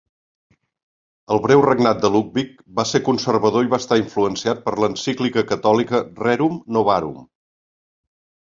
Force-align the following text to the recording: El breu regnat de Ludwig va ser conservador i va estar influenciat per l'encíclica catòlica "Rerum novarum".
El 1.33 1.41
breu 1.43 1.61
regnat 1.65 1.99
de 2.05 2.09
Ludwig 2.15 2.55
va 2.79 2.85
ser 2.93 3.01
conservador 3.09 3.67
i 3.67 3.71
va 3.75 3.81
estar 3.83 3.99
influenciat 4.03 4.65
per 4.65 4.73
l'encíclica 4.85 5.47
catòlica 5.53 6.03
"Rerum 6.25 6.61
novarum". 6.79 7.25